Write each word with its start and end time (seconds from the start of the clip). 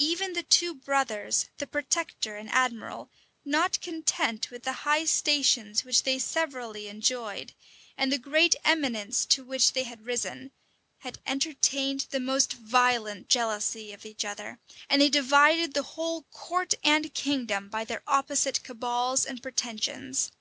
Even 0.00 0.32
the 0.32 0.42
two 0.42 0.74
brothers, 0.74 1.48
the 1.58 1.66
protector 1.68 2.36
and 2.36 2.50
admiral, 2.50 3.08
not 3.44 3.80
content 3.80 4.50
with 4.50 4.64
the 4.64 4.72
high 4.82 5.04
stations 5.04 5.84
which 5.84 6.02
they 6.02 6.18
severally 6.18 6.88
enjoyed, 6.88 7.52
and 7.96 8.10
the 8.10 8.18
great 8.18 8.56
eminence 8.64 9.24
to 9.24 9.44
which 9.44 9.72
they 9.72 9.84
had 9.84 10.04
risen, 10.06 10.50
had 11.02 11.20
entertained 11.24 12.08
the 12.10 12.18
most 12.18 12.54
violent 12.54 13.28
jealousy 13.28 13.92
of 13.92 14.04
each 14.04 14.24
other; 14.24 14.58
and 14.88 15.00
they 15.00 15.08
divided 15.08 15.72
the 15.72 15.84
whole 15.94 16.24
court 16.32 16.74
and 16.82 17.14
kingdom 17.14 17.68
by 17.68 17.84
their 17.84 18.02
opposite 18.08 18.64
cabals 18.64 19.24
and 19.24 19.40
pretensions. 19.40 20.32